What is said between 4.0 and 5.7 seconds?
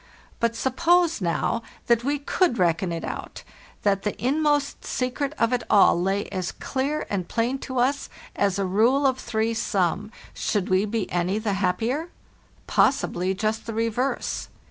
the inmost secret of it